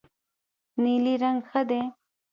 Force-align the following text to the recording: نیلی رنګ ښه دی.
نیلی 0.81 1.13
رنګ 1.23 1.39
ښه 1.49 1.61
دی. 1.69 1.81